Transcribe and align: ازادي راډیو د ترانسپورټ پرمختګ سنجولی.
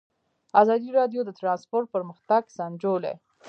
ازادي 0.61 0.89
راډیو 0.99 1.21
د 1.25 1.29
ترانسپورټ 1.39 1.85
پرمختګ 1.95 2.41
سنجولی. 2.57 3.13